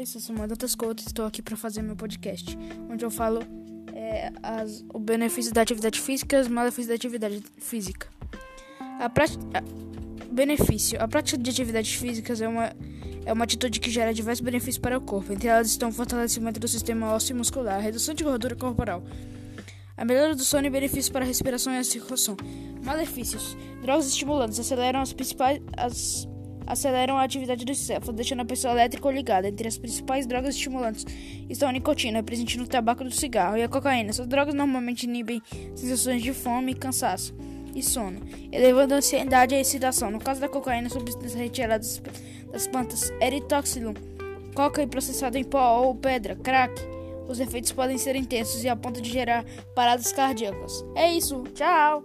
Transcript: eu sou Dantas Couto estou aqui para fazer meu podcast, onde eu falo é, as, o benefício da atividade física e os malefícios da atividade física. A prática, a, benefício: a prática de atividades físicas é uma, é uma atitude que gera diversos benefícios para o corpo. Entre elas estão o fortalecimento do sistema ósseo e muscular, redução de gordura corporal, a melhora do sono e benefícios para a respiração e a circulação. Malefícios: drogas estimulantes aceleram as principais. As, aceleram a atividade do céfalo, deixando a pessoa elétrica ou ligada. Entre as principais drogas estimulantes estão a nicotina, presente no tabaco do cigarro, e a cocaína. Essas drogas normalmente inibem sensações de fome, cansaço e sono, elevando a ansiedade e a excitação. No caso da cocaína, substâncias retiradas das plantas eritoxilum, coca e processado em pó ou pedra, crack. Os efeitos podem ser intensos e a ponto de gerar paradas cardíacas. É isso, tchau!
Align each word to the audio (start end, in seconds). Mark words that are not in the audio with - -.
eu 0.00 0.06
sou 0.06 0.46
Dantas 0.46 0.76
Couto 0.76 1.02
estou 1.04 1.26
aqui 1.26 1.42
para 1.42 1.56
fazer 1.56 1.82
meu 1.82 1.96
podcast, 1.96 2.56
onde 2.88 3.04
eu 3.04 3.10
falo 3.10 3.40
é, 3.92 4.30
as, 4.44 4.84
o 4.94 4.98
benefício 5.00 5.52
da 5.52 5.60
atividade 5.60 6.00
física 6.00 6.36
e 6.36 6.40
os 6.40 6.46
malefícios 6.46 6.86
da 6.86 6.94
atividade 6.94 7.42
física. 7.58 8.06
A 9.00 9.08
prática, 9.08 9.42
a, 9.54 10.32
benefício: 10.32 11.02
a 11.02 11.08
prática 11.08 11.36
de 11.36 11.50
atividades 11.50 11.94
físicas 11.94 12.40
é 12.40 12.46
uma, 12.46 12.72
é 13.26 13.32
uma 13.32 13.42
atitude 13.42 13.80
que 13.80 13.90
gera 13.90 14.14
diversos 14.14 14.40
benefícios 14.40 14.78
para 14.78 14.96
o 14.96 15.00
corpo. 15.00 15.32
Entre 15.32 15.48
elas 15.48 15.66
estão 15.66 15.88
o 15.88 15.92
fortalecimento 15.92 16.60
do 16.60 16.68
sistema 16.68 17.12
ósseo 17.12 17.34
e 17.34 17.36
muscular, 17.36 17.80
redução 17.80 18.14
de 18.14 18.22
gordura 18.22 18.54
corporal, 18.54 19.02
a 19.96 20.04
melhora 20.04 20.36
do 20.36 20.44
sono 20.44 20.68
e 20.68 20.70
benefícios 20.70 21.08
para 21.08 21.24
a 21.24 21.28
respiração 21.28 21.72
e 21.72 21.78
a 21.78 21.82
circulação. 21.82 22.36
Malefícios: 22.84 23.56
drogas 23.82 24.06
estimulantes 24.06 24.60
aceleram 24.60 25.00
as 25.00 25.12
principais. 25.12 25.60
As, 25.76 26.28
aceleram 26.68 27.16
a 27.16 27.22
atividade 27.22 27.64
do 27.64 27.74
céfalo, 27.74 28.12
deixando 28.12 28.40
a 28.40 28.44
pessoa 28.44 28.74
elétrica 28.74 29.08
ou 29.08 29.12
ligada. 29.12 29.48
Entre 29.48 29.66
as 29.66 29.78
principais 29.78 30.26
drogas 30.26 30.54
estimulantes 30.54 31.06
estão 31.48 31.68
a 31.68 31.72
nicotina, 31.72 32.22
presente 32.22 32.58
no 32.58 32.66
tabaco 32.66 33.02
do 33.02 33.10
cigarro, 33.10 33.56
e 33.56 33.62
a 33.62 33.68
cocaína. 33.68 34.10
Essas 34.10 34.26
drogas 34.26 34.54
normalmente 34.54 35.04
inibem 35.04 35.42
sensações 35.74 36.22
de 36.22 36.32
fome, 36.32 36.74
cansaço 36.74 37.34
e 37.74 37.82
sono, 37.82 38.20
elevando 38.52 38.94
a 38.94 38.98
ansiedade 38.98 39.54
e 39.54 39.58
a 39.58 39.60
excitação. 39.60 40.10
No 40.10 40.18
caso 40.18 40.40
da 40.40 40.48
cocaína, 40.48 40.90
substâncias 40.90 41.34
retiradas 41.34 42.02
das 42.52 42.66
plantas 42.66 43.10
eritoxilum, 43.20 43.94
coca 44.54 44.82
e 44.82 44.86
processado 44.86 45.38
em 45.38 45.44
pó 45.44 45.80
ou 45.80 45.94
pedra, 45.94 46.36
crack. 46.36 46.74
Os 47.28 47.40
efeitos 47.40 47.72
podem 47.72 47.98
ser 47.98 48.16
intensos 48.16 48.64
e 48.64 48.68
a 48.68 48.76
ponto 48.76 49.02
de 49.02 49.10
gerar 49.10 49.44
paradas 49.74 50.12
cardíacas. 50.12 50.84
É 50.94 51.12
isso, 51.12 51.42
tchau! 51.54 52.02